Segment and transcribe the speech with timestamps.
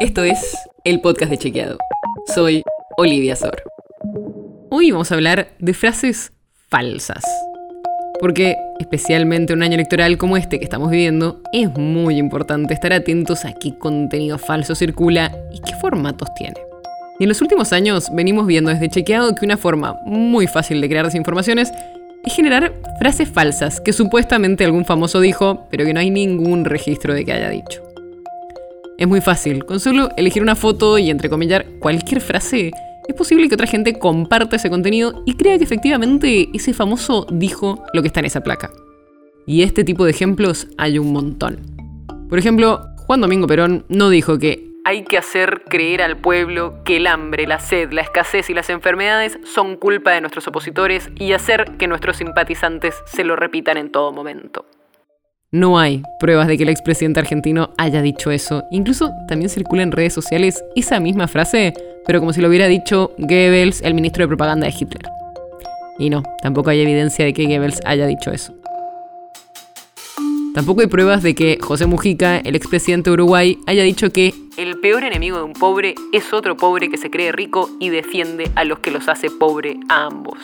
[0.00, 1.76] Esto es el podcast de Chequeado.
[2.32, 2.62] Soy
[2.96, 3.64] Olivia Sor.
[4.70, 6.30] Hoy vamos a hablar de frases
[6.68, 7.24] falsas.
[8.20, 12.92] Porque, especialmente en un año electoral como este que estamos viviendo, es muy importante estar
[12.92, 16.60] atentos a qué contenido falso circula y qué formatos tiene.
[17.18, 20.88] Y en los últimos años venimos viendo desde Chequeado que una forma muy fácil de
[20.88, 21.72] crear desinformaciones
[22.24, 27.14] es generar frases falsas que supuestamente algún famoso dijo, pero que no hay ningún registro
[27.14, 27.87] de que haya dicho.
[28.98, 32.72] Es muy fácil, con solo elegir una foto y entrecomillar cualquier frase,
[33.06, 37.84] es posible que otra gente comparta ese contenido y crea que efectivamente ese famoso dijo
[37.94, 38.72] lo que está en esa placa.
[39.46, 41.60] Y este tipo de ejemplos hay un montón.
[42.28, 46.96] Por ejemplo, Juan Domingo Perón no dijo que hay que hacer creer al pueblo que
[46.96, 51.34] el hambre, la sed, la escasez y las enfermedades son culpa de nuestros opositores y
[51.34, 54.66] hacer que nuestros simpatizantes se lo repitan en todo momento.
[55.50, 58.64] No hay pruebas de que el expresidente argentino haya dicho eso.
[58.70, 61.72] Incluso también circula en redes sociales esa misma frase,
[62.06, 65.08] pero como si lo hubiera dicho Goebbels, el ministro de propaganda de Hitler.
[65.98, 68.52] Y no, tampoco hay evidencia de que Goebbels haya dicho eso.
[70.52, 74.78] Tampoco hay pruebas de que José Mujica, el expresidente de Uruguay, haya dicho que el
[74.80, 78.64] peor enemigo de un pobre es otro pobre que se cree rico y defiende a
[78.64, 80.36] los que los hace pobre a ambos.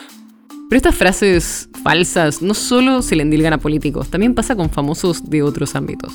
[0.69, 5.29] Pero estas frases falsas no solo se le endilgan a políticos, también pasa con famosos
[5.29, 6.11] de otros ámbitos.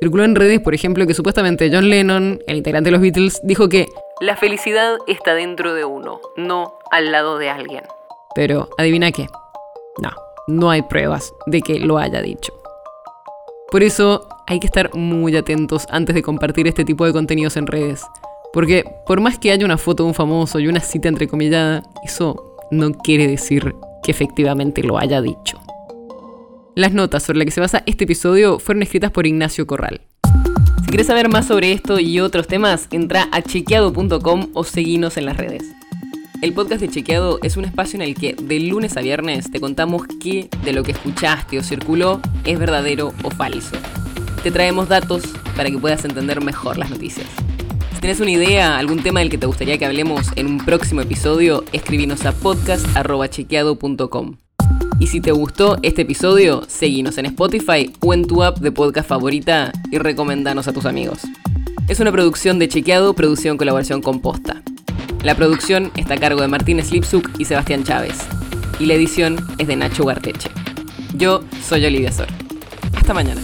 [0.00, 3.68] Circuló en redes, por ejemplo, que supuestamente John Lennon, el integrante de los Beatles, dijo
[3.68, 3.86] que
[4.20, 7.84] la felicidad está dentro de uno, no al lado de alguien.
[8.34, 9.26] Pero, ¿adivina qué?
[10.02, 10.10] No,
[10.46, 12.54] no hay pruebas de que lo haya dicho.
[13.70, 17.66] Por eso hay que estar muy atentos antes de compartir este tipo de contenidos en
[17.66, 18.02] redes.
[18.52, 22.56] Porque por más que haya una foto de un famoso y una cita entrecomillada, eso
[22.70, 25.60] no quiere decir que efectivamente lo haya dicho.
[26.74, 30.00] Las notas sobre las que se basa este episodio fueron escritas por Ignacio Corral.
[30.82, 35.26] Si quieres saber más sobre esto y otros temas, entra a chequeado.com o seguinos en
[35.26, 35.62] las redes.
[36.42, 39.60] El podcast de Chequeado es un espacio en el que de lunes a viernes te
[39.60, 43.76] contamos qué de lo que escuchaste o circuló es verdadero o falso.
[44.42, 45.22] Te traemos datos
[45.54, 47.26] para que puedas entender mejor las noticias.
[48.00, 51.02] Si tienes una idea, algún tema del que te gustaría que hablemos en un próximo
[51.02, 54.36] episodio, escribinos a podcast.chequeado.com.
[54.98, 59.06] Y si te gustó este episodio, seguinos en Spotify o en tu app de podcast
[59.06, 61.20] favorita y recomendanos a tus amigos.
[61.88, 64.62] Es una producción de Chequeado, producción colaboración con Posta.
[65.22, 68.16] La producción está a cargo de Martín Slipsuk y Sebastián Chávez.
[68.78, 70.48] Y la edición es de Nacho Guarteche.
[71.16, 72.28] Yo soy Olivia Sor.
[72.94, 73.42] Hasta mañana.